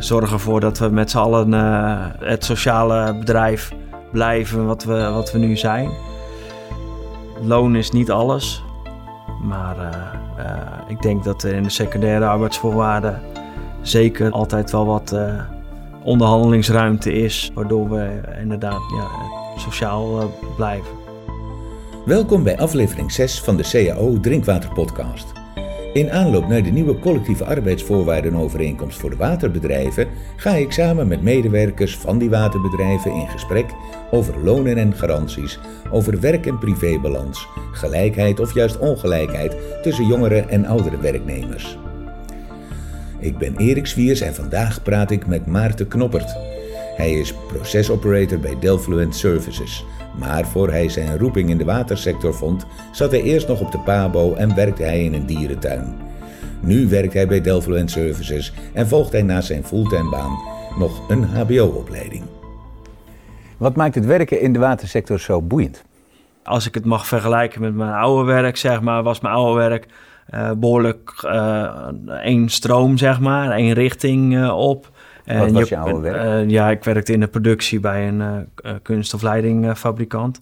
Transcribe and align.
zorgen 0.00 0.32
ervoor 0.32 0.60
dat 0.60 0.78
we 0.78 0.88
met 0.88 1.10
z'n 1.10 1.18
allen 1.18 1.52
het 2.18 2.44
sociale 2.44 3.18
bedrijf 3.18 3.72
blijven 4.12 4.66
wat 4.66 4.84
we, 4.84 5.10
wat 5.10 5.32
we 5.32 5.38
nu 5.38 5.56
zijn. 5.56 5.90
Loon 7.42 7.76
is 7.76 7.90
niet 7.90 8.10
alles, 8.10 8.62
maar 9.42 9.76
ik 10.88 11.02
denk 11.02 11.24
dat 11.24 11.42
er 11.42 11.54
in 11.54 11.62
de 11.62 11.70
secundaire 11.70 12.26
arbeidsvoorwaarden 12.26 13.20
zeker 13.82 14.30
altijd 14.30 14.70
wel 14.70 14.86
wat 14.86 15.16
onderhandelingsruimte 16.02 17.12
is, 17.12 17.50
waardoor 17.54 17.90
we 17.90 18.20
inderdaad 18.40 18.80
ja, 18.96 19.08
sociaal 19.58 20.34
blijven. 20.56 20.98
Welkom 22.04 22.42
bij 22.42 22.58
aflevering 22.58 23.12
6 23.12 23.40
van 23.40 23.56
de 23.56 23.62
CAO 23.62 24.20
Drinkwater 24.20 24.72
Podcast. 24.72 25.39
In 25.92 26.10
aanloop 26.10 26.48
naar 26.48 26.62
de 26.62 26.70
nieuwe 26.70 26.98
collectieve 26.98 27.44
arbeidsvoorwaardenovereenkomst 27.44 28.98
voor 29.00 29.10
de 29.10 29.16
waterbedrijven 29.16 30.08
ga 30.36 30.54
ik 30.54 30.72
samen 30.72 31.08
met 31.08 31.22
medewerkers 31.22 31.96
van 31.96 32.18
die 32.18 32.30
waterbedrijven 32.30 33.12
in 33.12 33.28
gesprek 33.28 33.66
over 34.10 34.44
lonen 34.44 34.76
en 34.76 34.94
garanties, 34.94 35.58
over 35.90 36.20
werk- 36.20 36.46
en 36.46 36.58
privébalans, 36.58 37.48
gelijkheid 37.72 38.40
of 38.40 38.54
juist 38.54 38.78
ongelijkheid 38.78 39.56
tussen 39.82 40.06
jongere 40.06 40.40
en 40.40 40.64
oudere 40.64 40.98
werknemers. 40.98 41.78
Ik 43.18 43.38
ben 43.38 43.56
Erik 43.56 43.86
Swiers 43.86 44.20
en 44.20 44.34
vandaag 44.34 44.82
praat 44.82 45.10
ik 45.10 45.26
met 45.26 45.46
Maarten 45.46 45.88
Knoppert. 45.88 46.36
Hij 47.00 47.12
is 47.12 47.34
procesoperator 47.34 48.38
bij 48.38 48.58
Delfluent 48.58 49.16
Services 49.16 49.84
maar 50.18 50.46
voor 50.46 50.70
hij 50.70 50.88
zijn 50.88 51.18
roeping 51.18 51.50
in 51.50 51.58
de 51.58 51.64
watersector 51.64 52.34
vond, 52.34 52.66
zat 52.92 53.10
hij 53.10 53.22
eerst 53.22 53.48
nog 53.48 53.60
op 53.60 53.72
de 53.72 53.78
PABO 53.78 54.34
en 54.34 54.54
werkte 54.54 54.82
hij 54.82 55.04
in 55.04 55.14
een 55.14 55.26
dierentuin. 55.26 55.94
Nu 56.60 56.88
werkt 56.88 57.12
hij 57.12 57.26
bij 57.26 57.40
Delfluent 57.40 57.90
Services 57.90 58.52
en 58.74 58.88
volgt 58.88 59.12
hij 59.12 59.22
naast 59.22 59.46
zijn 59.46 59.64
fulltime 59.64 60.10
baan 60.10 60.38
nog 60.78 61.08
een 61.08 61.24
HBO-opleiding. 61.24 62.22
Wat 63.56 63.76
maakt 63.76 63.94
het 63.94 64.06
werken 64.06 64.40
in 64.40 64.52
de 64.52 64.58
watersector 64.58 65.20
zo 65.20 65.42
boeiend? 65.42 65.84
Als 66.42 66.66
ik 66.66 66.74
het 66.74 66.84
mag 66.84 67.06
vergelijken 67.06 67.60
met 67.60 67.74
mijn 67.74 67.92
oude 67.92 68.24
werk, 68.32 68.56
zeg 68.56 68.80
maar, 68.80 69.02
was 69.02 69.20
mijn 69.20 69.34
oude 69.34 69.60
werk 69.60 69.86
uh, 70.34 70.50
behoorlijk 70.52 71.22
uh, 71.24 71.86
één 72.22 72.48
stroom, 72.48 72.96
zeg 72.96 73.20
maar, 73.20 73.50
één 73.50 73.72
richting 73.72 74.34
uh, 74.34 74.56
op. 74.58 74.90
Wat 75.38 75.50
was 75.50 75.68
je 75.68 75.76
oude 75.76 76.00
werk? 76.00 76.44
Uh, 76.44 76.50
ja, 76.50 76.70
ik 76.70 76.84
werkte 76.84 77.12
in 77.12 77.20
de 77.20 77.28
productie 77.28 77.80
bij 77.80 78.08
een 78.08 78.20
uh, 78.20 78.72
kunst- 78.82 79.14
of 79.14 79.22
leidingfabrikant. 79.22 80.40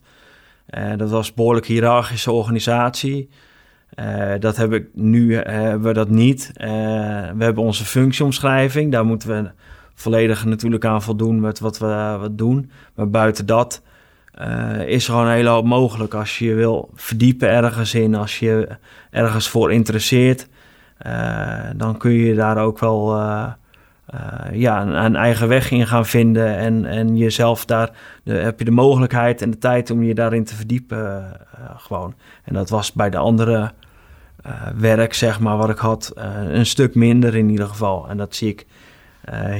dat 0.97 1.11
was 1.11 1.28
een 1.28 1.34
behoorlijk 1.36 1.67
hiërarchische 1.67 2.33
organisatie. 2.33 3.28
dat 4.39 4.56
heb 4.56 4.72
ik 4.72 4.86
nu 4.92 5.34
hebben 5.34 5.83
we 5.83 5.92
dat 5.92 6.08
niet. 6.08 6.50
we 6.55 7.45
hebben 7.45 7.64
onze 7.64 7.84
functieomschrijving. 7.84 8.92
Daar 8.92 9.05
moeten 9.05 9.28
we 9.28 9.50
volledig 9.95 10.45
natuurlijk 10.45 10.84
aan 10.84 11.02
voldoen 11.02 11.41
met 11.41 11.58
wat 11.58 11.78
we 11.78 12.17
wat 12.20 12.39
doen. 12.39 12.70
Maar 12.95 13.11
buiten 13.11 13.47
dat 13.47 13.83
is 14.86 15.05
er 15.06 15.12
gewoon 15.12 15.27
een 15.27 15.33
hele 15.33 15.48
hoop 15.48 15.64
mogelijk. 15.64 16.14
Als 16.14 16.39
je 16.39 16.45
je 16.45 16.55
wil 16.55 16.91
verdiepen 16.95 17.48
ergens 17.48 17.95
in, 17.95 18.14
als 18.14 18.39
je 18.39 18.69
ergens 19.11 19.48
voor 19.48 19.73
interesseert, 19.73 20.48
dan 21.77 21.98
kun 21.98 22.12
je 22.12 22.34
daar 22.34 22.58
ook 22.58 22.78
wel 22.78 23.17
ja, 24.53 24.83
een, 24.83 25.05
een, 25.05 25.17
eigen 25.17 25.48
weg 25.48 25.70
in 25.70 25.87
gaan 25.87 26.06
vinden. 26.06 26.56
En, 26.56 26.84
en 26.84 27.17
jezelf 27.17 27.64
daar 27.64 27.91
de, 28.23 28.33
heb 28.33 28.59
je 28.59 28.64
de 28.64 28.70
mogelijkheid 28.70 29.42
en 29.42 29.51
de 29.51 29.59
tijd 29.59 29.91
om 29.91 30.03
je 30.03 30.14
daarin 30.14 30.45
te 30.45 30.55
verdiepen. 30.55 30.98
Uh, 30.98 31.70
gewoon. 31.77 32.14
En 32.45 32.55
dat 32.55 32.69
was 32.69 32.92
bij 32.92 33.11
de 33.11 33.19
andere 33.19 33.73
werk, 34.77 35.14
zeg 35.14 35.41
maar, 35.41 35.56
wat 35.56 35.70
ik 35.70 35.79
had, 35.79 36.12
een 36.48 36.67
stuk 36.67 36.95
minder 36.95 37.36
in 37.36 37.48
ieder 37.48 37.67
geval. 37.67 38.09
En 38.09 38.17
dat 38.17 38.34
zie 38.34 38.48
ik 38.48 38.67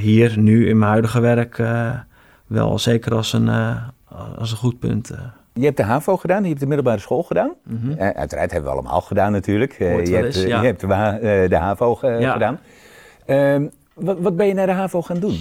hier 0.01 0.39
nu 0.39 0.69
in 0.69 0.79
mijn 0.79 0.91
huidige 0.91 1.21
werk 1.21 1.63
wel 2.47 2.79
zeker 2.79 3.15
als 3.15 3.33
een, 3.33 3.49
als 4.39 4.51
een 4.51 4.57
goed 4.57 4.79
punt. 4.79 5.11
Je 5.53 5.65
hebt 5.65 5.77
de 5.77 5.83
HAVO 5.83 6.17
gedaan, 6.17 6.43
je 6.43 6.49
hebt 6.49 6.61
de 6.61 6.67
middelbare 6.67 6.99
school 6.99 7.23
gedaan. 7.23 7.53
Mm 7.65 7.81
-hmm. 7.83 7.99
uiteraard 7.99 8.51
hebben 8.51 8.71
we 8.71 8.77
allemaal 8.77 9.01
gedaan 9.01 9.33
natuurlijk. 9.33 9.79
je, 9.79 9.85
hebt, 9.85 10.35
ja. 10.35 10.61
je 10.61 10.67
hebt 10.67 10.81
de, 10.81 11.47
de 11.49 11.57
HAVO 11.57 11.99
ja. 12.03 12.33
gedaan. 12.33 12.59
Wat, 14.01 14.19
wat 14.19 14.37
ben 14.37 14.47
je 14.47 14.55
naar 14.55 14.67
de 14.67 14.73
HAVO 14.73 15.03
gaan 15.03 15.21
doen? 15.21 15.39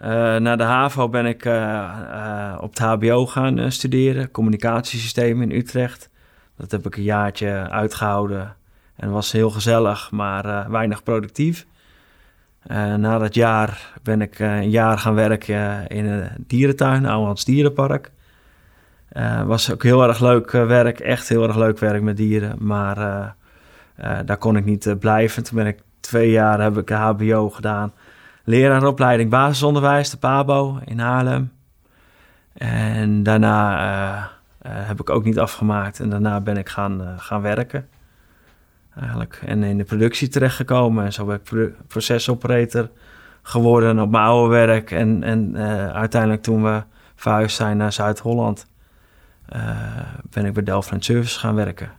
Uh, 0.00 0.04
naar 0.36 0.56
de 0.56 0.62
HAVO 0.62 1.08
ben 1.08 1.26
ik 1.26 1.44
uh, 1.44 1.52
uh, 1.54 2.58
op 2.60 2.70
het 2.70 2.78
HBO 2.78 3.26
gaan 3.26 3.72
studeren, 3.72 4.30
communicatiesystemen 4.30 5.50
in 5.50 5.58
Utrecht. 5.58 6.10
Dat 6.56 6.70
heb 6.70 6.86
ik 6.86 6.96
een 6.96 7.02
jaartje 7.02 7.70
uitgehouden 7.70 8.56
en 8.96 9.10
was 9.10 9.32
heel 9.32 9.50
gezellig, 9.50 10.10
maar 10.10 10.70
weinig 10.70 11.02
productief. 11.02 11.66
na 12.96 13.18
dat 13.18 13.34
jaar 13.34 13.92
ben 14.02 14.20
ik 14.20 14.38
een 14.38 14.70
jaar 14.70 14.98
gaan 14.98 15.14
werken 15.14 15.86
in 15.86 16.06
een 16.06 16.30
dierentuin, 16.46 17.06
Ouwehans 17.06 17.44
Dierenpark. 17.44 18.10
was 19.46 19.72
ook 19.72 19.82
heel 19.82 20.02
erg 20.02 20.20
leuk 20.20 20.50
werk, 20.50 21.00
echt 21.00 21.28
heel 21.28 21.42
erg 21.42 21.56
leuk 21.56 21.78
werk 21.78 22.02
met 22.02 22.16
dieren, 22.16 22.56
maar 22.58 22.96
daar 24.24 24.38
kon 24.38 24.56
ik 24.56 24.64
niet 24.64 24.96
blijven. 24.98 25.42
Toen 25.42 25.56
ben 25.56 25.66
ik 25.66 25.78
twee 26.08 26.30
jaar 26.30 26.60
heb 26.60 26.76
ik 26.76 26.90
HBO 26.90 27.50
gedaan. 27.50 27.92
Leraaropleiding 28.44 29.30
basisonderwijs, 29.30 30.10
de 30.10 30.16
PABO 30.16 30.78
in 30.84 30.98
Haarlem. 30.98 31.52
En 32.52 33.22
daarna 33.22 33.80
uh, 33.80 34.24
uh, 34.72 34.86
heb 34.86 35.00
ik 35.00 35.10
ook 35.10 35.24
niet 35.24 35.38
afgemaakt. 35.38 36.00
En 36.00 36.10
daarna 36.10 36.40
ben 36.40 36.56
ik 36.56 36.68
gaan, 36.68 37.00
uh, 37.00 37.08
gaan 37.16 37.42
werken. 37.42 37.88
Eigenlijk. 38.96 39.42
En 39.46 39.62
in 39.62 39.78
de 39.78 39.84
productie 39.84 40.28
terechtgekomen. 40.28 41.04
En 41.04 41.12
zo 41.12 41.24
ben 41.24 41.40
ik 41.44 41.72
procesoperator 41.86 42.90
geworden 43.42 43.98
op 43.98 44.10
mijn 44.10 44.24
oude 44.24 44.54
werk. 44.54 44.90
En, 44.90 45.22
en 45.22 45.56
uiteindelijk 45.92 46.42
toen 46.42 46.62
we 46.62 46.82
verhuisd 47.14 47.56
zijn 47.56 47.76
naar 47.76 47.92
Zuid-Holland... 47.92 48.66
ben 50.30 50.44
ik 50.44 50.52
bij 50.52 50.62
Delft 50.62 50.92
Service 50.98 51.38
gaan 51.38 51.54
werken. 51.54 51.90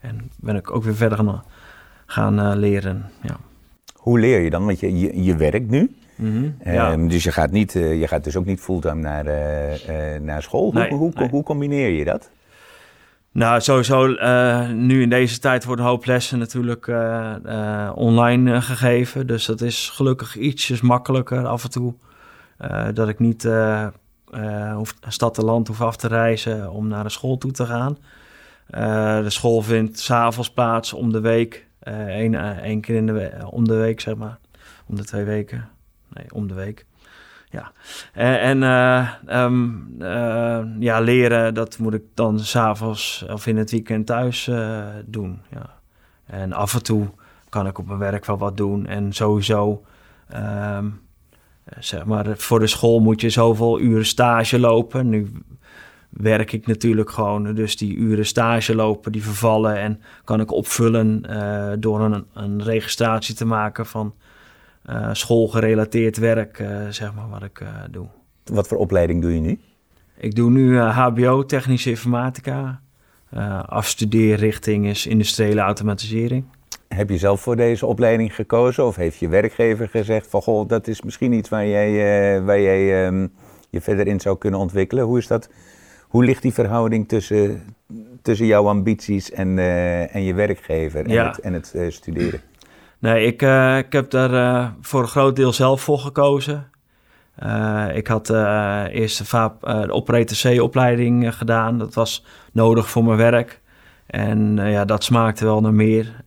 En 0.00 0.30
ben 0.40 0.56
ik 0.56 0.70
ook 0.70 0.84
weer 0.84 0.96
verder 0.96 1.18
gaan 1.18 1.42
gaan 2.06 2.58
leren. 2.58 3.10
Ja. 3.22 3.36
Hoe 4.06 4.18
leer 4.18 4.40
je 4.40 4.50
dan? 4.50 4.64
Want 4.64 4.80
je, 4.80 4.98
je, 4.98 5.22
je 5.22 5.36
werkt 5.36 5.70
nu. 5.70 5.96
Mm 6.14 6.32
-hmm, 6.32 6.72
ja. 6.72 6.96
Dus 6.96 7.24
je 7.24 7.32
gaat, 7.32 7.50
niet, 7.50 7.74
uh, 7.74 8.00
je 8.00 8.08
gaat 8.08 8.24
dus 8.24 8.36
ook 8.36 8.44
niet 8.44 8.60
fulltime 8.60 9.00
naar, 9.00 9.26
uh, 9.26 10.20
naar 10.20 10.42
school. 10.42 10.72
Nee, 10.72 10.88
hoe, 10.88 10.98
hoe, 10.98 11.12
nee. 11.14 11.28
hoe, 11.28 11.42
combineer 11.42 11.90
je 11.90 12.04
dat? 12.04 12.30
Nou, 13.32 13.60
sowieso, 13.60 14.06
nu 14.72 15.02
in 15.02 15.08
deze 15.08 15.38
tijd 15.38 15.64
worden 15.64 15.84
een 15.84 15.90
hoop 15.90 16.04
lessen 16.04 16.38
natuurlijk 16.38 16.88
online 17.94 18.60
gegeven. 18.60 19.26
Dus 19.26 19.46
dat 19.46 19.60
is 19.60 19.90
gelukkig 19.92 20.36
ietsjes 20.36 20.80
makkelijker 20.80 21.46
af 21.46 21.64
en 21.64 21.70
toe. 21.70 21.94
dat 22.94 23.08
ik 23.08 23.18
niet 23.18 23.48
hoef, 24.74 24.94
stad 25.08 25.38
en 25.38 25.44
land 25.44 25.68
hoef 25.68 25.80
af 25.80 25.96
te 25.96 26.08
reizen 26.08 26.70
om 26.70 26.88
naar 26.88 27.04
de 27.04 27.10
school 27.10 27.38
toe 27.38 27.50
te 27.50 27.66
gaan. 27.66 27.98
De 29.22 29.30
school 29.30 29.62
vindt 29.62 29.98
s'avonds 29.98 30.50
plaats 30.50 30.92
om 30.92 31.12
de 31.12 31.20
week. 31.20 31.65
Eén 31.92 32.32
uh, 32.32 32.58
één 32.58 32.80
keer 32.80 32.96
in 32.96 33.06
de 33.06 33.12
we 33.12 33.50
om 33.50 33.68
de 33.68 33.76
week, 33.76 34.00
zeg 34.00 34.16
maar. 34.16 34.38
Om 34.86 34.96
de 34.96 35.04
twee 35.04 35.24
weken. 35.24 35.68
Nee, 36.08 36.24
om 36.32 36.48
de 36.48 36.54
week. 36.54 36.86
Ja. 37.50 37.72
En, 38.12 38.62
um, 39.38 39.94
ja, 40.78 41.00
leren, 41.00 41.54
dat 41.54 41.78
moet 41.78 41.94
ik 41.94 42.02
dan 42.14 42.40
s'avonds 42.40 43.24
of 43.28 43.46
in 43.46 43.56
het 43.56 43.70
weekend 43.70 44.06
thuis 44.06 44.50
doen. 45.04 45.40
Ja. 45.50 45.74
En 46.26 46.52
af 46.52 46.74
en 46.74 46.82
toe 46.82 47.08
kan 47.48 47.66
ik 47.66 47.78
op 47.78 47.86
mijn 47.86 47.98
werk 47.98 48.24
wel 48.24 48.38
wat 48.38 48.56
doen. 48.56 48.86
En 48.86 49.12
sowieso, 49.12 49.84
um, 50.34 51.00
zeg 51.78 52.04
maar, 52.04 52.26
voor 52.36 52.58
de 52.58 52.66
school 52.66 53.00
moet 53.00 53.20
je 53.20 53.30
zoveel 53.30 53.80
uren 53.80 54.06
stage 54.06 54.58
lopen. 54.58 55.08
Nu 55.08 55.32
werk 56.16 56.52
ik 56.52 56.66
natuurlijk 56.66 57.10
gewoon. 57.10 57.54
Dus 57.54 57.76
die 57.76 57.96
uren 57.96 58.26
stage 58.26 58.74
lopen, 58.74 59.12
die 59.12 59.22
vervallen. 59.22 59.76
En 59.76 60.00
kan 60.24 60.40
ik 60.40 60.52
opvullen 60.52 61.22
uh, 61.30 61.72
door 61.78 62.00
een, 62.00 62.26
een, 62.34 62.62
registratie 62.62 63.34
te 63.34 63.44
maken 63.44 63.86
van 63.86 64.14
uh, 64.90 65.08
schoolgerelateerd 65.12 66.16
werk, 66.16 66.58
uh, 66.58 66.88
zeg 66.88 67.14
maar, 67.14 67.28
wat 67.28 67.42
ik 67.42 67.62
doe. 67.90 68.06
Wat 68.44 68.68
voor 68.68 68.78
opleiding 68.78 69.22
doe 69.22 69.34
je 69.34 69.40
nu? 69.40 69.60
Ik 70.16 70.34
doe 70.34 70.50
nu 70.50 70.78
HBO, 70.78 71.44
technische 71.44 71.90
informatica. 71.90 72.80
afstudeerrichting 73.66 74.86
is 74.86 75.06
industriële 75.06 75.60
automatisering. 75.60 76.44
Heb 76.88 77.10
je 77.10 77.18
zelf 77.18 77.40
voor 77.40 77.56
deze 77.56 77.86
opleiding 77.86 78.34
gekozen 78.34 78.86
of 78.86 78.96
heeft 78.96 79.18
je 79.18 79.28
werkgever 79.28 79.88
gezegd 79.88 80.26
van 80.26 80.42
goh, 80.42 80.68
dat 80.68 80.86
is 80.86 81.02
misschien 81.02 81.32
iets 81.32 81.48
waar 81.48 81.66
jij, 81.66 82.42
waar 82.42 82.60
jij 82.60 83.06
um, 83.06 83.32
je 83.70 83.80
verder 83.80 84.06
in 84.06 84.20
zou 84.20 84.38
kunnen 84.38 84.60
ontwikkelen? 84.60 85.04
Hoe 85.04 85.18
is 85.18 85.26
dat 85.26 85.48
hoe 86.16 86.24
ligt 86.24 86.42
die 86.42 86.52
verhouding 86.52 87.08
tussen, 87.08 87.62
tussen 88.22 88.46
jouw 88.46 88.68
ambities 88.68 89.30
en, 89.30 89.56
uh, 89.56 90.14
en 90.14 90.22
je 90.22 90.34
werkgever 90.34 91.04
en 91.04 91.12
ja. 91.12 91.28
het, 91.28 91.38
en 91.38 91.52
het 91.52 91.72
uh, 91.76 91.90
studeren? 91.90 92.40
Nee, 92.98 93.26
ik, 93.26 93.42
uh, 93.42 93.78
ik 93.78 93.92
heb 93.92 94.10
daar 94.10 94.72
voor 94.80 95.00
een 95.00 95.08
groot 95.08 95.36
deel 95.36 95.52
zelf 95.52 95.80
voor 95.80 95.98
gekozen. 95.98 96.70
ik 97.94 98.06
had 98.06 98.30
eerst 98.90 99.18
de, 99.18 99.24
VAP, 99.24 99.60
de 99.60 99.92
Operator 99.92 100.36
C-opleiding 100.42 101.34
gedaan. 101.34 101.78
Dat 101.78 101.94
was 101.94 102.24
nodig 102.52 102.90
voor 102.90 103.04
mijn 103.04 103.18
werk. 103.18 103.60
En 104.06 104.56
ja, 104.56 104.84
dat 104.84 105.04
smaakte 105.04 105.44
wel 105.44 105.60
naar 105.60 105.74
meer. 105.74 106.22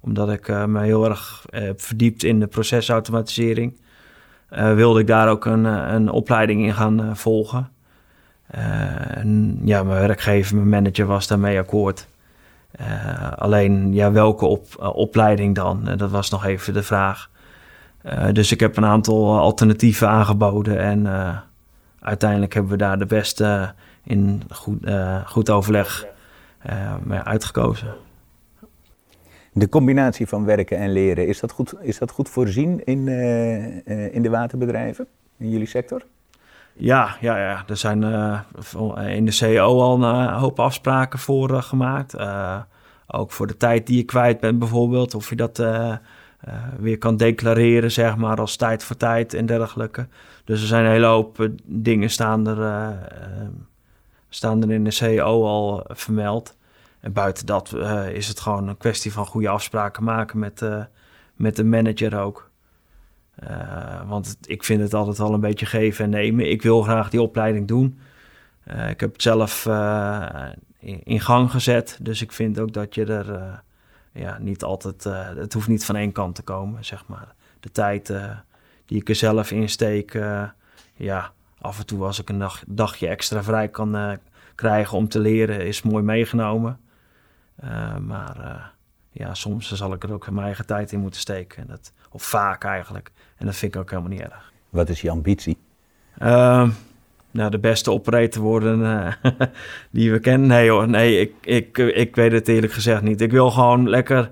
omdat 0.00 0.30
ik 0.30 0.48
me 0.66 0.82
heel 0.82 1.04
erg 1.04 1.44
heb 1.50 1.80
verdiept 1.80 2.22
in 2.22 2.40
de 2.40 2.46
procesautomatisering, 2.46 3.80
wilde 4.74 5.00
ik 5.00 5.06
daar 5.06 5.28
ook 5.28 5.44
een, 5.44 5.64
een 5.64 6.10
opleiding 6.10 6.62
in 6.62 6.74
gaan 6.74 7.16
volgen. 7.16 7.72
En 8.54 9.60
ja, 9.64 9.82
mijn 9.82 10.00
werkgever, 10.00 10.56
mijn 10.56 10.68
manager 10.68 11.06
was 11.06 11.26
daarmee 11.26 11.58
akkoord. 11.58 12.06
alleen 13.36 13.92
ja, 13.92 14.12
welke 14.12 14.46
op, 14.46 14.66
opleiding 14.94 15.54
dan? 15.54 15.84
dat 15.96 16.10
was 16.10 16.30
nog 16.30 16.44
even 16.44 16.74
de 16.74 16.82
vraag. 16.82 17.30
dus 18.32 18.52
ik 18.52 18.60
heb 18.60 18.76
een 18.76 18.84
aantal 18.84 19.38
alternatieven 19.38 20.08
aangeboden 20.08 20.78
en 20.78 21.06
uiteindelijk 22.00 22.54
hebben 22.54 22.72
we 22.72 22.78
daar 22.78 22.98
de 22.98 23.06
beste 23.06 23.74
in 24.02 24.42
goed, 24.50 24.78
goed 25.26 25.50
overleg 25.50 26.06
uitgekozen. 27.08 27.94
De 29.52 29.68
combinatie 29.68 30.26
van 30.26 30.44
werken 30.44 30.78
en 30.78 30.92
leren, 30.92 31.26
is 31.26 31.40
dat 31.40 31.52
goed, 31.52 31.74
is 31.80 31.98
dat 31.98 32.10
goed 32.10 32.28
voorzien 32.28 32.84
in, 32.84 33.08
in 34.12 34.22
de 34.22 34.30
waterbedrijven, 34.30 35.06
in 35.38 35.50
jullie 35.50 35.66
sector? 35.66 36.04
Ja, 36.76 37.16
ja, 37.20 37.38
ja. 37.38 37.64
er 37.66 37.76
zijn 37.76 38.02
in 39.08 39.24
de 39.24 39.30
CEO 39.30 39.80
al 39.80 40.02
een 40.02 40.28
hoop 40.28 40.60
afspraken 40.60 41.18
voor 41.18 41.62
gemaakt. 41.62 42.16
ook 43.06 43.30
voor 43.30 43.46
de 43.46 43.56
tijd 43.56 43.86
die 43.86 43.96
je 43.96 44.02
kwijt 44.04 44.40
bent 44.40 44.58
bijvoorbeeld, 44.58 45.14
of 45.14 45.28
je 45.28 45.36
dat 45.36 45.62
weer 46.78 46.98
kan 46.98 47.16
declareren, 47.16 47.90
zeg 47.90 48.16
maar, 48.16 48.40
als 48.40 48.56
tijd 48.56 48.84
voor 48.84 48.96
tijd 48.96 49.34
en 49.34 49.46
dergelijke. 49.46 50.06
Dus 50.44 50.60
er 50.60 50.66
zijn 50.66 50.84
een 50.84 50.90
hele 50.90 51.06
hoop 51.06 51.48
dingen 51.64 52.10
staan 52.10 52.46
er 52.46 52.96
staan 54.28 54.62
er 54.62 54.70
in 54.70 54.84
de 54.84 54.90
CEO 54.90 55.44
al 55.44 55.84
vermeld. 55.88 56.56
En 57.00 57.12
buiten 57.12 57.46
dat 57.46 57.76
is 58.12 58.28
het 58.28 58.40
gewoon 58.40 58.68
een 58.68 58.76
kwestie 58.76 59.12
van 59.12 59.26
goede 59.26 59.48
afspraken 59.48 60.04
maken 60.04 60.38
met, 60.38 60.64
met 61.34 61.56
de 61.56 61.64
manager 61.64 62.18
ook. 62.20 62.50
Uh, 63.42 64.08
want 64.08 64.36
ik 64.44 64.64
vind 64.64 64.80
het 64.80 64.94
altijd 64.94 65.18
wel 65.18 65.34
een 65.34 65.40
beetje 65.40 65.66
geven 65.66 66.04
en 66.04 66.10
nemen. 66.10 66.50
Ik 66.50 66.62
wil 66.62 66.82
graag 66.82 67.10
die 67.10 67.22
opleiding 67.22 67.68
doen. 67.68 67.98
ik 68.88 69.00
heb 69.00 69.12
het 69.12 69.22
zelf 69.22 69.66
in, 70.78 71.00
in, 71.04 71.20
gang 71.20 71.50
gezet. 71.50 71.98
Dus 72.00 72.22
ik 72.22 72.32
vind 72.32 72.58
ook 72.58 72.72
dat 72.72 72.94
je 72.94 73.04
er 73.04 73.60
ja, 74.12 74.38
niet 74.38 74.62
altijd... 74.62 75.04
het 75.36 75.52
hoeft 75.52 75.68
niet 75.68 75.84
van 75.84 75.96
één 75.96 76.12
kant 76.12 76.34
te 76.34 76.42
komen, 76.42 76.84
zeg 76.84 77.06
maar. 77.06 77.34
De 77.60 77.70
tijd 77.70 78.12
die 78.86 79.00
ik 79.00 79.08
er 79.08 79.14
zelf 79.14 79.50
insteek... 79.50 80.18
ja, 80.94 81.32
af 81.60 81.78
en 81.78 81.86
toe 81.86 82.04
als 82.04 82.20
ik 82.20 82.28
een 82.28 82.38
dag, 82.38 82.62
dagje 82.66 83.08
extra 83.08 83.42
vrij 83.42 83.68
kan 83.68 84.18
krijgen 84.54 84.96
om 84.96 85.08
te 85.08 85.20
leren, 85.20 85.66
is 85.66 85.82
mooi 85.82 86.02
meegenomen. 86.02 86.80
Maar 88.00 88.73
ja, 89.14 89.34
soms 89.34 89.72
zal 89.72 89.92
ik 89.92 90.02
er 90.02 90.12
ook 90.12 90.30
mijn 90.30 90.46
eigen 90.46 90.66
tijd 90.66 90.92
in 90.92 91.00
moeten 91.00 91.20
steken. 91.20 91.66
Dat, 91.66 91.92
of 92.10 92.22
vaak 92.22 92.64
eigenlijk. 92.64 93.12
En 93.36 93.46
dat 93.46 93.56
vind 93.56 93.74
ik 93.74 93.80
ook 93.80 93.90
helemaal 93.90 94.10
niet 94.10 94.20
erg. 94.20 94.52
Wat 94.70 94.88
is 94.88 95.00
je 95.00 95.10
ambitie? 95.10 95.58
Ehm, 96.18 96.70
nou, 97.30 97.50
de 97.50 97.58
beste 97.58 97.90
operator 97.90 98.42
worden 98.42 99.16
die 99.90 100.12
we 100.12 100.18
kennen. 100.18 100.48
Nee 100.48 100.70
hoor, 100.70 100.88
nee, 100.88 101.20
ik, 101.20 101.32
ik, 101.40 101.78
ik 101.78 102.16
weet 102.16 102.32
het 102.32 102.48
eerlijk 102.48 102.72
gezegd 102.72 103.02
niet. 103.02 103.20
Ik 103.20 103.30
wil 103.30 103.50
gewoon 103.50 103.88
lekker 103.88 104.30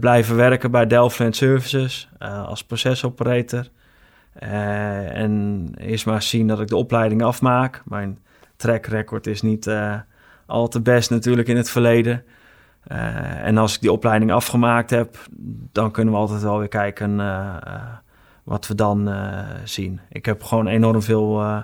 blijven 0.00 0.36
werken 0.36 0.70
bij 0.70 0.86
Delft 0.86 1.22
Services 1.30 2.08
als 2.18 2.64
procesoperator. 2.64 3.68
En 4.32 5.72
eerst 5.78 6.06
maar 6.06 6.22
zien 6.22 6.46
dat 6.46 6.60
ik 6.60 6.68
de 6.68 6.76
opleiding 6.76 7.22
afmaak. 7.22 7.82
Mijn 7.84 8.18
track 8.56 8.86
record 8.86 9.26
is 9.26 9.42
niet 9.42 9.70
al 10.46 10.68
te 10.68 10.80
best 10.80 11.10
natuurlijk 11.10 11.48
in 11.48 11.56
het 11.56 11.70
verleden. 11.70 12.24
Uh, 12.92 13.46
en 13.46 13.58
als 13.58 13.74
ik 13.74 13.80
die 13.80 13.92
opleiding 13.92 14.32
afgemaakt 14.32 14.90
heb, 14.90 15.16
dan 15.72 15.90
kunnen 15.90 16.14
we 16.14 16.20
altijd 16.20 16.42
wel 16.42 16.58
weer 16.58 16.68
kijken 16.68 17.16
wat 18.44 18.66
we 18.66 18.74
dan 18.74 19.10
zien. 19.64 20.00
Ik 20.08 20.26
heb 20.26 20.42
gewoon 20.42 20.66
enorm 20.66 21.02
veel 21.02 21.62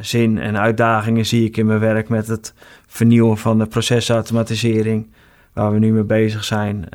zin 0.00 0.38
en 0.38 0.58
uitdagingen 0.58 1.26
zie 1.26 1.44
ik 1.44 1.56
in 1.56 1.66
mijn 1.66 1.80
werk 1.80 2.08
met 2.08 2.26
het 2.26 2.54
vernieuwen 2.86 3.36
van 3.36 3.58
de 3.58 3.66
procesautomatisering. 3.66 5.10
Waar 5.52 5.72
we 5.72 5.78
nu 5.78 5.92
mee 5.92 6.04
bezig 6.04 6.44
zijn, 6.44 6.88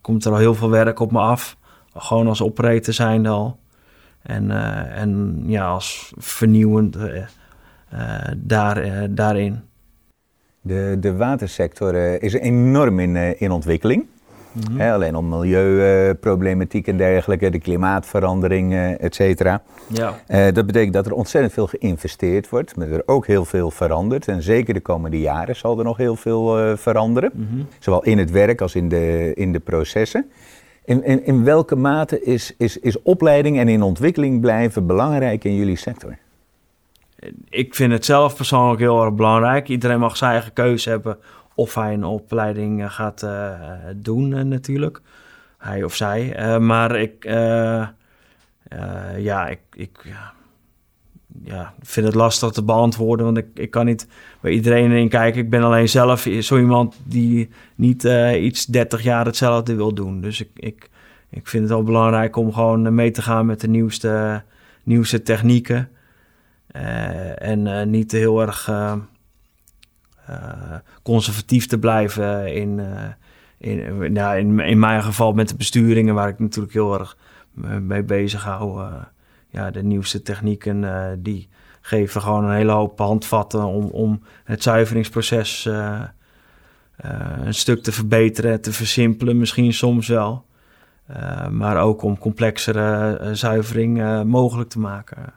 komt 0.00 0.24
er 0.24 0.32
al 0.32 0.38
heel 0.38 0.54
veel 0.54 0.70
werk 0.70 1.00
op 1.00 1.12
me 1.12 1.18
af. 1.18 1.56
Gewoon 1.94 2.26
als 2.26 2.42
operator 2.42 2.94
zijn 2.94 3.26
al. 3.26 3.58
En, 4.22 4.50
en 4.90 5.42
ja, 5.46 5.66
als 5.66 6.12
vernieuwend 6.16 6.96
daar, 8.36 9.14
daarin. 9.14 9.62
De, 10.66 10.96
de 11.00 11.16
watersector 11.16 12.22
is 12.22 12.32
enorm 12.32 13.00
in, 13.00 13.38
in 13.38 13.50
ontwikkeling. 13.50 14.06
Mm 14.52 14.62
-hmm. 14.62 14.80
alleen 14.80 15.16
om 15.16 15.28
milieuproblematiek 15.28 16.88
en 16.88 16.96
dergelijke, 16.96 17.50
de 17.50 17.58
klimaatverandering, 17.58 18.74
et 18.98 19.14
cetera. 19.14 19.62
Ja. 19.86 20.14
dat 20.50 20.66
betekent 20.66 20.92
dat 20.92 21.06
er 21.06 21.12
ontzettend 21.12 21.52
veel 21.52 21.66
geïnvesteerd 21.66 22.48
wordt, 22.48 22.76
maar 22.76 22.88
er 22.88 23.02
ook 23.06 23.26
heel 23.26 23.44
veel 23.44 23.70
verandert. 23.70 24.28
En 24.28 24.42
zeker 24.42 24.74
de 24.74 24.80
komende 24.80 25.20
jaren 25.20 25.56
zal 25.56 25.78
er 25.78 25.84
nog 25.84 25.96
heel 25.96 26.16
veel 26.16 26.76
veranderen. 26.76 27.30
Mm 27.34 27.46
-hmm. 27.50 27.66
Zowel 27.78 28.04
in 28.04 28.18
het 28.18 28.30
werk 28.30 28.60
als 28.60 28.74
in 28.74 28.88
de, 28.88 29.32
in 29.34 29.52
de 29.52 29.60
processen. 29.60 30.30
In, 30.86 31.04
in, 31.04 31.26
in 31.26 31.44
welke 31.44 31.76
mate 31.76 32.22
is, 32.22 32.54
is, 32.58 32.78
is 32.78 33.02
opleiding 33.02 33.58
en 33.58 33.68
in 33.68 33.82
ontwikkeling 33.82 34.40
blijven 34.40 34.86
belangrijk 34.86 35.44
in 35.44 35.54
jullie 35.54 35.76
sector? 35.76 36.18
Ik 37.48 37.74
vind 37.74 37.92
het 37.92 38.04
zelf 38.04 38.36
persoonlijk 38.36 38.80
heel 38.80 39.04
erg 39.04 39.14
belangrijk. 39.14 39.68
Iedereen 39.68 39.98
mag 39.98 40.16
zijn 40.16 40.32
eigen 40.32 40.52
keuze 40.52 40.88
hebben 40.88 41.18
of 41.56 41.74
hij 41.74 41.92
een 41.92 42.04
opleiding 42.04 42.82
eh, 42.82 42.90
gaat 42.90 43.22
uh, 43.22 43.60
doen 43.96 44.30
uh, 44.30 44.42
natuurlijk. 44.42 45.00
Hij 45.58 45.84
of 45.84 45.94
zij. 45.94 46.58
Maar 46.60 46.96
ik, 46.96 47.24
ja, 49.18 49.46
ik, 49.46 49.60
ik, 49.72 50.14
ja, 51.42 51.74
vind 51.82 52.06
het 52.06 52.14
lastig 52.14 52.50
te 52.50 52.62
beantwoorden, 52.62 53.26
want 53.26 53.38
ik, 53.38 53.46
ik 53.54 53.70
kan 53.70 53.84
niet 53.84 54.08
bij 54.40 54.52
iedereen 54.52 54.90
in 54.90 55.08
kijken. 55.08 55.40
Ik 55.40 55.50
ben 55.50 55.62
alleen 55.62 55.88
zelf 55.88 56.28
zo 56.40 56.58
iemand 56.58 56.96
die 57.04 57.48
niet 57.74 58.04
iets 58.34 58.66
30 58.66 59.02
jaar 59.02 59.24
hetzelfde 59.24 59.74
wil 59.74 59.94
doen. 59.94 60.20
Dus 60.20 60.40
ik, 60.40 60.50
ik, 60.54 60.90
ik 61.30 61.46
vind 61.46 61.62
het 61.62 61.72
wel 61.72 61.82
belangrijk 61.82 62.36
om 62.36 62.52
gewoon 62.52 62.94
mee 62.94 63.10
te 63.10 63.22
gaan 63.22 63.46
met 63.46 63.60
de 63.60 63.68
nieuwste, 63.68 64.42
nieuwste 64.82 65.22
technieken. 65.22 65.88
Uh, 66.76 67.42
en 67.42 67.66
uh, 67.66 67.82
niet 67.82 68.12
heel 68.12 68.40
erg 68.40 68.70
conservatief 71.02 71.66
te 71.66 71.78
blijven 71.78 72.54
in, 72.54 72.80
in, 73.58 74.12
nou, 74.12 74.38
in, 74.38 74.60
in 74.60 74.78
mijn 74.78 75.02
geval 75.02 75.32
met 75.32 75.48
de 75.48 75.56
besturingen, 75.56 76.14
waar 76.14 76.28
ik 76.28 76.38
natuurlijk 76.38 76.74
heel 76.74 76.98
erg 76.98 77.16
mee 77.80 78.02
bezig 78.02 78.44
hou 78.44 78.82
ja, 79.48 79.70
de 79.70 79.82
nieuwste 79.82 80.22
technieken 80.22 80.84
die 81.22 81.48
geven 81.80 82.20
gewoon 82.20 82.44
een 82.44 82.56
hele 82.56 82.72
hoop 82.72 82.98
handvatten 82.98 83.64
om, 83.64 83.84
om 83.84 84.22
het 84.44 84.62
zuiveringsproces 84.62 85.68
een 87.42 87.54
stuk 87.54 87.82
te 87.82 87.92
verbeteren, 87.92 88.60
te 88.60 88.72
versimpelen 88.72 89.38
misschien 89.38 89.72
soms 89.72 90.08
wel. 90.08 90.44
maar 91.50 91.80
ook 91.80 92.02
om 92.02 92.18
complexere 92.18 93.18
zuivering 93.32 94.24
mogelijk 94.24 94.68
te 94.68 94.78
maken. 94.78 95.32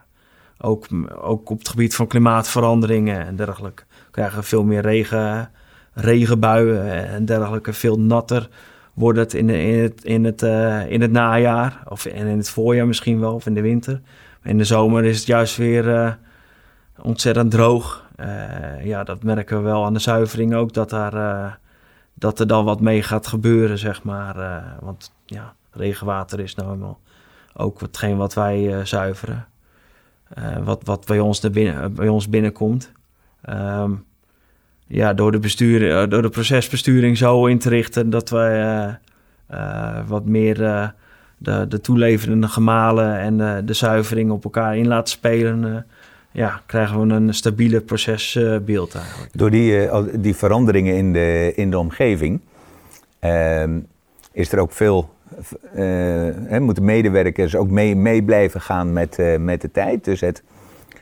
Ook, 0.61 0.87
ook 1.21 1.49
op 1.49 1.57
het 1.57 1.69
gebied 1.69 1.95
van 1.95 2.07
klimaatveranderingen 2.07 3.25
en 3.25 3.35
dergelijke. 3.35 3.83
We 3.87 4.11
krijgen 4.11 4.43
veel 4.43 4.63
meer 4.63 4.81
regen, 4.81 5.51
regenbuien 5.93 7.07
en 7.07 7.25
dergelijke, 7.25 7.73
veel 7.73 7.99
natter 7.99 8.49
wordt 8.99 9.19
het 9.19 9.33
in, 9.33 9.49
in 9.49 9.83
het, 9.83 10.03
in, 10.03 10.23
het, 10.23 10.41
uh, 10.41 10.91
in 10.91 11.01
het 11.01 11.11
najaar. 11.11 11.83
Of 11.87 12.05
in 12.05 12.27
het 12.27 12.49
voorjaar 12.49 12.87
misschien 12.87 13.19
wel, 13.19 13.33
of 13.33 13.45
in 13.45 13.53
de 13.53 13.61
winter. 13.61 14.01
in 14.43 14.57
de 14.57 14.63
zomer 14.63 15.03
is 15.03 15.17
het 15.17 15.27
juist 15.27 15.57
weer 15.57 15.87
uh, 15.87 16.11
ontzettend 17.01 17.51
droog. 17.51 18.07
Uh, 18.19 18.85
ja, 18.85 19.03
dat 19.03 19.23
merken 19.23 19.57
we 19.57 19.63
wel 19.63 19.85
aan 19.85 19.93
de 19.93 19.99
zuivering 19.99 20.53
ook, 20.53 20.73
dat, 20.73 20.89
daar, 20.89 21.59
dat 22.13 22.39
er 22.39 22.47
dan 22.47 22.65
wat 22.65 22.81
mee 22.81 23.03
gaat 23.03 23.27
gebeuren, 23.27 23.77
zeg 23.77 24.03
maar. 24.03 24.63
want 24.81 25.13
ja, 25.25 25.53
regenwater 25.71 26.39
is 26.39 26.55
nou 26.55 26.73
eenmaal 26.73 26.99
ook 27.53 27.81
hetgeen 27.81 28.17
wat 28.17 28.33
wij 28.33 28.85
zuiveren. 28.85 29.47
Wat, 30.63 30.81
wat 30.83 31.05
bij 31.05 31.19
ons, 31.19 31.39
binnen, 31.39 31.93
bij 31.93 32.07
ons 32.07 32.29
binnenkomt. 32.29 32.91
Um, 33.50 34.05
ja, 34.88 35.13
door, 35.13 35.31
de 35.31 35.39
bestuur, 35.39 35.91
eh, 35.91 36.09
door 36.09 36.21
de 36.21 36.29
procesbesturing 36.29 37.17
zo 37.17 37.45
in 37.45 37.59
te 37.59 37.69
richten 37.69 38.09
dat 38.09 38.29
wij 38.29 38.98
wat 40.07 40.25
meer 40.25 40.55
de, 41.38 41.65
de 41.67 41.81
toeleverende 41.81 42.48
gemalen 42.48 43.19
en 43.19 43.65
de 43.65 43.74
zuivering 43.74 44.31
op 44.31 44.43
elkaar 44.43 44.77
in 44.77 44.88
laten 44.88 45.13
spelen. 45.13 45.86
ja, 46.31 46.62
krijgen 46.65 47.07
we 47.07 47.13
een 47.13 47.33
stabiele 47.33 47.81
procesbeeld 47.81 48.95
eigenlijk. 48.95 49.38
Door 49.38 49.50
die, 49.50 49.89
die 50.19 50.36
veranderingen 50.36 50.95
in 50.95 51.13
de, 51.13 51.53
in 51.55 51.71
de 51.71 51.77
omgeving 51.77 52.41
ehm, 53.19 53.79
is 54.31 54.51
er 54.51 54.59
ook 54.59 54.71
veel 54.71 55.09
hè, 56.48 56.59
moeten 56.59 56.86
medewerkers 56.86 57.55
ook 57.55 57.69
mee, 57.69 57.95
mee 57.95 58.24
blijven 58.24 58.62
gaan 58.62 58.93
met, 58.93 59.17
met 59.39 59.62
de 59.62 59.71
tijd. 59.71 60.03
Dus 60.03 60.21
het, 60.21 60.43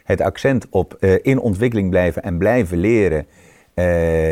het 0.03 0.21
accent 0.21 0.67
op 0.69 0.97
in 1.21 1.39
ontwikkeling 1.39 1.89
blijven 1.89 2.23
en 2.23 2.37
blijven 2.37 2.77
leren 2.77 3.25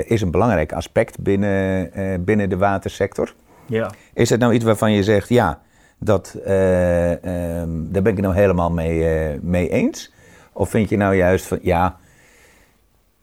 is 0.05 0.21
een 0.21 0.31
belangrijk 0.31 0.73
aspect 0.73 1.19
binnen, 1.19 1.91
binnen 2.25 2.49
de 2.49 2.57
watersector. 2.57 3.33
Ja. 3.65 3.91
Is 4.13 4.29
het 4.29 4.39
nou 4.39 4.53
iets 4.53 4.63
waarvan 4.63 4.91
je 4.91 5.03
zegt, 5.03 5.29
ja, 5.29 5.61
dat, 5.97 6.37
eh, 6.45 7.11
ehm, 7.11 7.69
daar 7.91 8.01
ben 8.01 8.13
ik 8.13 8.21
nou 8.21 8.35
helemaal 8.35 8.71
mee, 8.71 9.09
eh, 9.09 9.39
mee 9.41 9.69
eens? 9.69 10.13
Of 10.53 10.69
vind 10.69 10.89
je 10.89 10.97
nou 10.97 11.15
juist 11.15 11.45
van, 11.45 11.59
ja, 11.61 11.97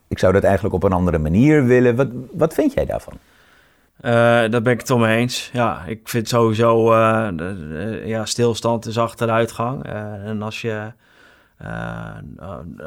ik 0.07 0.19
zou 0.19 0.33
dat 0.33 0.43
eigenlijk 0.43 0.75
op 0.75 0.83
een 0.83 0.91
andere 0.91 1.17
manier 1.17 1.65
willen. 1.65 1.95
Wat, 1.95 2.07
wat 2.31 2.53
vind 2.53 2.73
jij 2.73 2.85
daarvan? 2.85 3.13
Uh, 4.05 4.11
daar 4.11 4.61
ben 4.61 4.73
ik 4.73 4.79
het 4.79 4.97
mee 4.97 5.17
eens. 5.17 5.49
Ja, 5.53 5.83
ik 5.85 6.09
vind 6.09 6.27
sowieso, 6.27 6.89
de, 7.35 8.01
ja, 8.05 8.25
stilstand 8.25 8.85
is 8.85 8.97
achteruitgang. 8.97 9.87
Uh, 9.87 9.93
en 10.27 10.41
als 10.41 10.61
je 10.61 10.91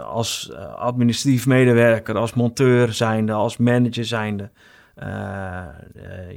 als 0.05 0.53
administratief 0.77 1.47
medewerker, 1.47 2.17
als 2.17 2.35
monteur 2.35 2.93
zijnde, 2.93 3.33
als 3.33 3.57
manager 3.57 4.05
zijnde, 4.05 4.51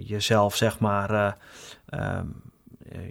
jezelf 0.06 0.56
zeg 0.56 0.80
maar, 0.80 1.38
ehm, 1.90 2.26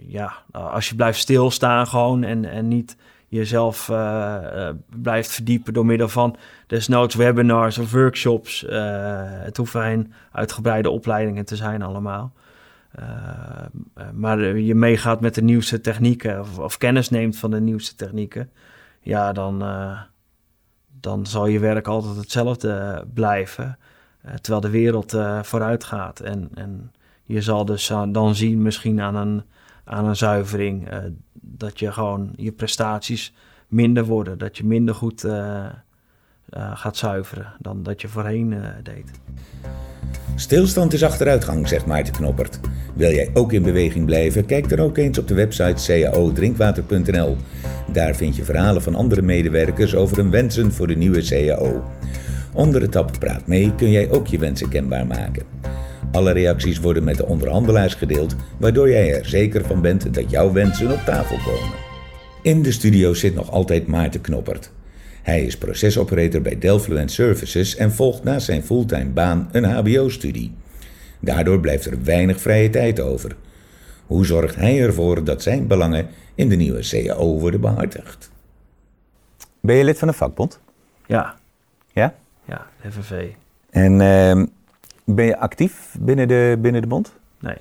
ja, 0.07 0.33
als 0.51 0.89
je 0.89 0.95
blijft 0.95 1.19
stilstaan 1.19 1.87
gewoon 1.87 2.23
en, 2.23 2.45
en 2.45 2.67
niet 2.67 2.97
jezelf 3.29 3.89
uh, 3.89 4.37
uh, 4.53 4.69
blijft 5.01 5.31
verdiepen 5.31 5.73
door 5.73 5.85
middel 5.85 6.07
van 6.07 6.35
desnoods 6.67 7.15
webinars 7.15 7.77
of 7.77 7.91
workshops. 7.91 8.63
Uh, 8.63 8.69
het 9.25 9.57
hoeven 9.57 9.81
geen 9.81 10.13
uitgebreide 10.31 10.89
opleidingen 10.89 11.45
te 11.45 11.55
zijn 11.55 11.81
allemaal. 11.81 12.33
maar 14.13 14.57
je 14.57 14.75
meegaat 14.75 15.21
met 15.21 15.35
de 15.35 15.41
nieuwste 15.41 15.81
technieken 15.81 16.39
of, 16.39 16.59
of, 16.59 16.77
kennis 16.77 17.09
neemt 17.09 17.37
van 17.37 17.51
de 17.51 17.61
nieuwste 17.61 17.95
technieken. 17.95 18.51
Ja, 19.01 19.31
dan, 19.31 19.63
dan 20.99 21.25
zal 21.25 21.47
je 21.47 21.59
werk 21.59 21.87
altijd 21.87 22.15
hetzelfde 22.15 23.05
blijven. 23.13 23.77
terwijl 24.41 24.61
de 24.61 24.69
wereld 24.69 25.17
vooruit 25.41 25.83
gaat. 25.83 26.19
En, 26.19 26.49
en 26.53 26.91
je 27.23 27.41
zal 27.41 27.65
dus 27.65 27.87
dan 28.11 28.35
zien 28.35 28.61
misschien 28.61 29.01
aan 29.01 29.15
een 29.15 29.43
aan 29.89 30.05
een 30.05 30.15
zuivering. 30.15 30.93
Uh, 30.93 30.97
dat 31.33 31.79
je 31.79 31.91
gewoon 31.91 32.33
je 32.35 32.51
prestaties 32.51 33.33
minder 33.67 34.05
worden. 34.05 34.37
Dat 34.37 34.57
je 34.57 34.65
minder 34.65 34.95
goed 34.95 35.25
uh, 35.25 35.33
uh, 35.33 36.77
gaat 36.77 36.97
zuiveren 36.97 37.53
dan 37.59 37.83
dat 37.83 38.01
je 38.01 38.07
voorheen 38.07 38.55
deed. 38.83 39.11
Stilstand 40.35 40.93
is 40.93 41.03
achteruitgang, 41.03 41.67
zegt 41.67 41.85
Maarten 41.85 42.13
Knoppert. 42.13 42.59
Wil 42.95 43.11
jij 43.11 43.29
ook 43.33 43.53
in 43.53 43.63
beweging 43.63 44.05
blijven? 44.05 44.45
Kijk 44.45 44.69
dan 44.69 44.79
ook 44.79 44.97
eens 44.97 45.17
op 45.17 45.27
de 45.27 45.33
website 45.33 46.09
caodrinkwater.nl. 46.11 47.37
Daar 47.93 48.15
vind 48.15 48.35
je 48.35 48.43
verhalen 48.43 48.81
van 48.81 48.95
andere 48.95 49.21
medewerkers 49.21 49.95
over 49.95 50.17
hun 50.17 50.31
wensen 50.31 50.71
voor 50.71 50.87
de 50.87 50.95
nieuwe 50.95 51.21
CAO. 51.21 51.83
Onder 52.53 52.81
de 52.81 52.89
tab 52.89 53.19
Praat 53.19 53.47
mee 53.47 53.75
kun 53.75 53.91
jij 53.91 54.11
ook 54.11 54.27
je 54.27 54.37
wensen 54.37 54.69
kenbaar 54.69 55.07
maken. 55.07 55.43
Alle 56.11 56.31
reacties 56.31 56.79
worden 56.79 57.03
met 57.03 57.17
de 57.17 57.25
onderhandelaars 57.25 57.93
gedeeld, 57.93 58.35
waardoor 58.57 58.89
jij 58.89 59.17
er 59.17 59.25
zeker 59.25 59.65
van 59.65 59.81
bent 59.81 60.13
dat 60.13 60.29
jouw 60.29 60.51
wensen 60.51 60.91
op 60.91 60.99
tafel 60.99 61.37
komen. 61.37 61.77
In 62.41 62.61
de 62.61 62.71
studio 62.71 63.13
zit 63.13 63.35
nog 63.35 63.51
altijd 63.51 63.87
Maarten 63.87 64.21
Knoppert. 64.21 64.71
Hij 65.21 65.43
is 65.43 65.57
procesoperator 65.57 66.41
bij 66.41 66.57
Delfluent 66.57 67.11
Services 67.11 67.75
en 67.75 67.91
volgt 67.91 68.23
naast 68.23 68.45
zijn 68.45 68.63
fulltime 68.63 69.09
baan 69.09 69.49
een 69.51 69.63
HBO-studie. 69.63 70.53
Daardoor 71.19 71.59
blijft 71.59 71.85
er 71.85 72.03
weinig 72.03 72.41
vrije 72.41 72.69
tijd 72.69 72.99
over. 72.99 73.35
Hoe 74.05 74.25
zorgt 74.25 74.55
hij 74.55 74.81
ervoor 74.81 75.23
dat 75.23 75.41
zijn 75.41 75.67
belangen 75.67 76.07
in 76.35 76.49
de 76.49 76.55
nieuwe 76.55 76.79
CAO 76.89 77.39
worden 77.39 77.61
behartigd? 77.61 78.31
Ben 79.61 79.75
je 79.75 79.83
lid 79.83 79.97
van 79.99 80.07
een 80.07 80.13
vakbond? 80.13 80.59
Ja. 81.05 81.35
Ja? 81.93 82.13
Ja, 82.45 82.67
FNV. 82.89 83.27
En 83.69 83.99
uh, 83.99 84.43
ben 85.15 85.25
je 85.25 85.37
actief 85.37 85.95
binnen 85.99 86.27
de, 86.27 86.57
binnen 86.59 86.81
de 86.81 86.87
bond? 86.87 87.19
Nee. 87.39 87.57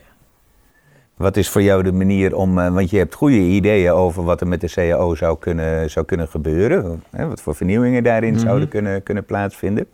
Wat 1.16 1.36
is 1.36 1.48
voor 1.48 1.62
jou 1.62 1.82
de 1.82 1.92
manier 1.92 2.36
om, 2.36 2.58
uh, 2.58 2.74
want 2.74 2.90
je 2.90 2.96
hebt 2.96 3.14
goede 3.14 3.38
ideeën 3.38 3.92
over 3.92 4.24
wat 4.24 4.40
er 4.40 4.48
met 4.48 4.60
de 4.60 4.70
CAO 4.70 5.14
zou 5.14 5.38
kunnen, 5.38 5.90
zou 5.90 6.06
kunnen 6.06 6.28
gebeuren, 6.28 7.02
hè, 7.10 7.26
wat 7.28 7.40
voor 7.40 7.54
vernieuwingen 7.54 8.02
daarin 8.02 8.28
mm 8.30 8.36
-hmm. 8.36 8.46
zouden 8.46 8.68
kunnen, 8.68 9.02
kunnen 9.02 9.24
plaatsvinden. 9.24 9.86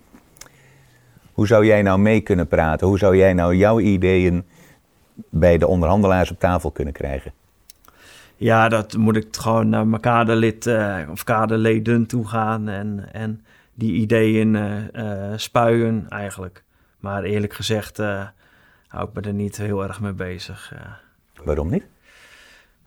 Hoe 1.32 1.46
zou 1.46 1.66
jij 1.66 1.82
nou 1.82 1.99
mee 1.99 2.20
kunnen 2.20 2.46
praten? 2.46 2.87
Hoe 2.87 2.99
zou 2.99 3.16
jij 3.16 3.32
nou 3.32 3.54
jouw 3.54 3.80
ideeën 3.80 4.44
bij 5.14 5.58
de 5.58 5.66
onderhandelaars 5.66 6.30
op 6.30 6.38
tafel 6.38 6.70
kunnen 6.70 6.92
krijgen? 6.92 7.32
Ja, 8.37 8.68
dat 8.68 8.96
moet 8.96 9.16
ik 9.16 9.26
gewoon 9.30 9.68
naar 9.68 9.87
mijn 9.87 10.00
kaderlid 10.00 10.66
uh, 10.66 10.99
of 11.11 11.25
kaderleden 11.25 12.06
toe 12.06 12.26
gaan 12.26 12.68
en, 12.68 13.12
en 13.12 13.44
die 13.75 13.92
ideeën 13.92 14.54
uh, 14.54 15.32
spuien 15.37 16.06
eigenlijk. 16.08 16.63
Maar 17.04 17.23
eerlijk 17.23 17.54
gezegd 17.54 17.99
uh, 17.99 18.23
hou 18.88 19.08
ik 19.08 19.14
me 19.14 19.20
er 19.20 19.34
niet 19.34 19.56
heel 19.56 19.82
erg 19.82 20.00
mee 20.00 20.12
bezig. 20.12 20.73
Uh. 20.75 20.80
Waarom 21.44 21.70
niet? 21.70 21.87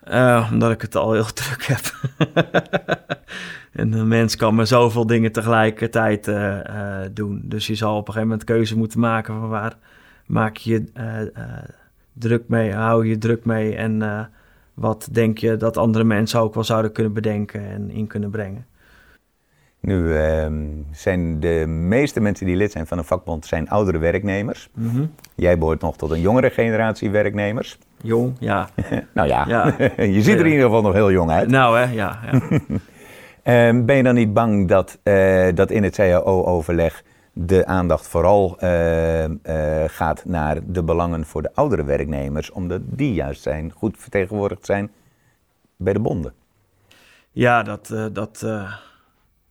Uh, 0.07 0.49
omdat 0.51 0.71
ik 0.71 0.81
het 0.81 0.95
al 0.95 1.13
heel 1.13 1.33
druk 1.43 1.63
heb. 1.63 1.93
en 3.71 3.93
een 3.93 4.07
mens 4.07 4.35
kan 4.35 4.55
maar 4.55 4.67
zoveel 4.67 5.05
dingen 5.05 5.31
tegelijkertijd 5.31 6.31
doen. 7.13 7.41
Dus 7.43 7.67
je 7.67 7.75
zal 7.75 7.91
op 7.91 8.07
een 8.07 8.13
gegeven 8.13 8.27
moment 8.27 8.43
keuze 8.43 8.77
moeten 8.77 8.99
maken 8.99 9.39
van 9.39 9.49
waar 9.49 9.77
maak 10.25 10.57
je 10.57 10.83
druk 12.13 12.47
mee, 12.47 12.73
hou 12.73 13.07
je 13.07 13.17
druk 13.17 13.45
mee 13.45 13.75
en 13.75 14.29
wat 14.73 15.07
denk 15.11 15.37
je 15.37 15.57
dat 15.57 15.77
andere 15.77 16.03
mensen 16.03 16.39
ook 16.39 16.53
wel 16.53 16.63
zouden 16.63 16.91
kunnen 16.91 17.13
bedenken 17.13 17.69
en 17.69 17.89
in 17.89 18.07
kunnen 18.07 18.29
brengen. 18.29 18.65
Nu 19.87 20.03
uh, 20.03 20.45
zijn 20.91 21.39
de 21.39 21.65
meeste 21.67 22.19
mensen 22.19 22.45
die 22.45 22.55
lid 22.55 22.71
zijn 22.71 22.87
van 22.87 22.97
een 22.97 23.03
vakbond 23.03 23.45
zijn 23.45 23.69
oudere 23.69 23.97
werknemers. 23.97 24.69
Mm 24.73 24.89
-hmm. 24.89 25.13
Jij 25.35 25.57
behoort 25.57 25.81
nog 25.81 25.97
tot 25.97 26.11
een 26.11 26.21
jongere 26.21 26.49
generatie 26.49 27.09
werknemers. 27.09 27.77
Jong, 28.01 28.35
ja. 28.39 28.69
nou 29.13 29.27
ja, 29.27 29.45
ja. 29.47 29.75
je 30.15 30.21
ziet 30.21 30.39
er 30.39 30.45
in 30.45 30.51
ieder 30.51 30.65
geval 30.65 30.81
nog 30.81 30.93
heel 30.93 31.11
jong 31.11 31.31
uit. 31.31 31.49
Nou 31.49 31.77
hè, 31.77 31.93
ja. 31.93 32.19
ja. 32.25 32.33
uh, 33.73 33.83
ben 33.85 33.95
je 33.95 34.03
dan 34.03 34.15
niet 34.15 34.33
bang 34.33 34.67
dat, 34.67 34.99
uh, 35.03 35.47
dat 35.53 35.71
in 35.71 35.83
het 35.83 35.95
CAO-overleg 35.95 37.03
de 37.33 37.65
aandacht 37.65 38.07
vooral 38.07 38.57
uh, 38.63 39.25
gaat 39.87 40.25
naar 40.25 40.57
de 40.65 40.83
belangen 40.83 41.25
voor 41.25 41.41
de 41.41 41.51
oudere 41.53 41.83
werknemers, 41.83 42.51
omdat 42.51 42.81
die 42.83 43.13
juist 43.13 43.41
zijn, 43.41 43.71
goed 43.75 43.95
vertegenwoordigd 43.97 44.65
zijn 44.65 44.91
bij 45.77 45.93
de 45.93 45.99
bonden? 45.99 46.33
Ja, 47.31 47.63
dat... 47.63 47.95
dat 48.13 48.45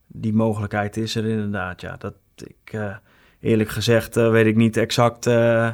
die 0.07 0.33
mogelijkheid 0.33 0.97
is 0.97 1.15
er 1.15 1.25
inderdaad. 1.25 1.81
Ja, 1.81 1.97
dat 1.99 2.15
ik 2.37 2.73
uh, 2.73 2.97
eerlijk 3.41 3.69
gezegd 3.71 4.17
uh, 4.17 4.31
weet 4.31 4.47
ik 4.47 4.57
niet 4.57 4.77
exact. 4.77 5.27
Uh, 5.27 5.73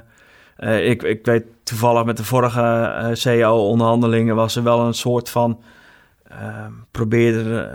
ik, 0.90 1.02
ik 1.02 1.24
weet 1.24 1.44
toevallig 1.62 2.04
met 2.04 2.16
de 2.16 2.24
vorige 2.24 3.16
CAO-onderhandelingen 3.22 4.34
was 4.34 4.56
er 4.56 4.62
wel 4.62 4.80
een 4.80 4.94
soort 4.94 5.28
van. 5.28 5.62
probeerde. 6.90 7.70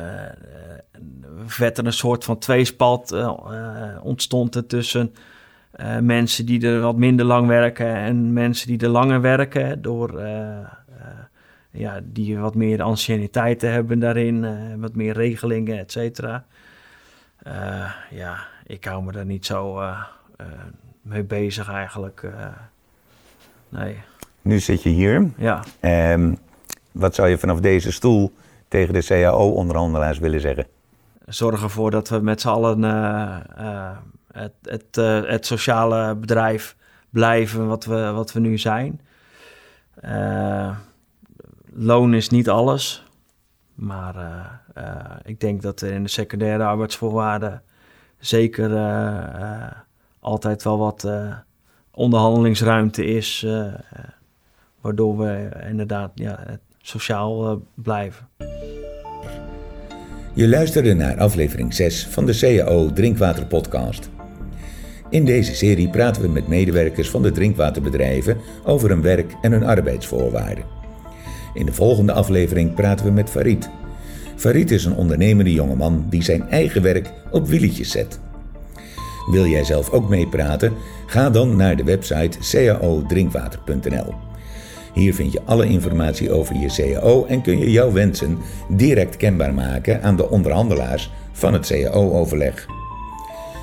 werd 1.58 1.78
er 1.78 1.86
een 1.86 1.94
soort 1.94 2.24
van 2.24 2.38
tweespalt 2.38 3.16
ontstond 4.02 4.56
er 4.56 4.66
tussen. 4.66 5.14
mensen 6.02 6.46
die 6.46 6.68
er 6.68 6.80
wat 6.80 6.98
minder 6.98 7.26
lang 7.26 7.48
werken 7.48 7.96
en 7.96 8.34
mensen 8.34 8.68
die 8.68 8.80
er 8.80 8.90
langer 8.90 9.22
werken. 9.22 9.82
Door 9.82 10.22
ja, 11.77 12.00
die 12.03 12.38
wat 12.38 12.55
meer 12.55 12.81
anciëniteiten 12.81 13.72
hebben 13.72 14.00
daarin, 14.00 14.46
wat 14.79 14.96
meer 14.96 15.13
regelingen, 15.13 15.77
et 15.77 15.91
cetera. 15.91 16.46
Uh, 17.48 17.91
ja, 18.10 18.38
ik 18.65 18.86
hou 18.86 19.03
me 19.03 19.12
daar 19.12 19.25
niet 19.25 19.46
zo 19.46 19.79
uh, 19.81 20.01
mee 21.01 21.24
bezig 21.24 21.69
eigenlijk. 21.69 22.29
nee. 23.69 23.98
Nu 24.41 24.60
zit 24.60 24.84
je 24.84 24.89
hier. 24.89 25.29
Ja. 25.38 25.63
Um, 26.13 26.38
wat 26.91 27.15
zou 27.15 27.29
je 27.29 27.38
vanaf 27.38 27.60
deze 27.60 27.91
stoel 27.91 28.34
tegen 28.67 28.93
de 28.93 29.03
CAO-onderhandelaars 29.03 30.19
willen 30.19 30.41
zeggen? 30.41 30.65
Zorg 31.25 31.63
ervoor 31.63 31.91
dat 31.91 32.10
we 32.10 32.19
met 32.19 32.41
z'n 32.41 32.48
allen 32.48 32.84
het, 34.31 34.53
het, 34.62 34.96
het, 35.27 35.46
sociale 35.46 36.15
bedrijf 36.15 36.75
blijven 37.10 37.67
wat 37.67 37.86
we, 37.86 38.12
wat 38.12 38.34
we 38.34 38.39
nu 38.39 38.57
zijn. 38.57 39.01
Loon 41.77 42.13
is 42.13 42.29
niet 42.29 42.50
alles. 42.50 43.03
Maar 43.74 44.15
uh, 44.15 44.84
uh, 44.84 45.15
ik 45.24 45.39
denk 45.39 45.62
dat 45.62 45.81
er 45.81 45.91
in 45.91 46.03
de 46.03 46.10
secundaire 46.10 46.63
arbeidsvoorwaarden 46.63 47.62
zeker 48.19 48.72
uh, 48.72 49.72
altijd 50.19 50.63
wel 50.63 50.77
wat 50.77 51.07
onderhandelingsruimte 51.91 53.05
is. 53.05 53.46
waardoor 54.81 55.17
we 55.17 55.50
inderdaad 55.69 56.12
ja, 56.15 56.60
sociaal 56.81 57.62
blijven. 57.74 58.27
Je 60.34 60.48
luisterde 60.48 60.93
naar 60.93 61.17
aflevering 61.17 61.74
6 61.74 62.07
van 62.07 62.25
de 62.25 62.38
CAO 62.38 62.93
Drinkwater 62.93 63.46
Podcast. 63.46 64.10
In 65.10 65.25
deze 65.25 65.55
serie 65.55 65.89
praten 65.89 66.22
we 66.22 66.27
met 66.27 66.48
medewerkers 66.48 67.10
van 67.10 67.22
de 67.22 67.31
drinkwaterbedrijven 67.31 68.38
over 68.63 68.89
hun 68.89 69.01
werk 69.01 69.36
en 69.41 69.51
hun 69.51 69.63
arbeidsvoorwaarden. 69.63 70.76
In 71.58 71.66
de 71.66 71.74
volgende 71.74 72.12
aflevering 72.12 72.74
praten 72.74 73.06
we 73.06 73.12
met 73.12 73.30
Farid. 73.30 73.70
Farid 74.36 74.72
is 74.72 74.86
een 74.86 74.96
ondernemende 74.96 75.54
jongeman 75.54 76.06
die 76.10 76.24
zijn 76.24 76.50
eigen 76.50 76.82
werk 76.82 77.12
op 77.32 77.48
wieltjes 77.48 77.92
zet. 77.92 78.20
Wil 79.32 79.46
jij 79.46 79.64
zelf 79.64 79.90
ook 79.90 80.10
meepraten? 80.10 80.74
Ga 81.06 81.30
dan 81.30 81.56
naar 81.56 81.76
de 81.76 81.84
website 81.84 82.38
caodrinkwater.nl. 82.40 84.14
Hier 84.94 85.14
vind 85.14 85.32
je 85.32 85.42
alle 85.46 85.66
informatie 85.66 86.32
over 86.32 86.56
je 86.56 86.68
CAO 86.68 87.26
en 87.26 87.42
kun 87.42 87.58
je 87.60 87.72
jouw 87.72 87.92
wensen 87.92 88.38
direct 88.70 89.18
kenbaar 89.18 89.54
maken 89.54 90.04
aan 90.04 90.16
de 90.16 90.30
onderhandelaars 90.30 91.12
van 91.32 91.54
het 91.54 91.68
CAO-overleg. 91.68 92.68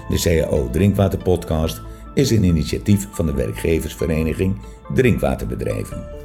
De 0.08 0.20
CAO 0.20 0.68
Drinkwater 0.70 1.18
Podcast 1.18 1.80
is 2.14 2.30
een 2.30 2.44
initiatief 2.44 3.08
van 3.10 3.26
de 3.26 3.34
werkgeversvereniging 3.34 4.56
Drinkwaterbedrijven. 4.94 6.24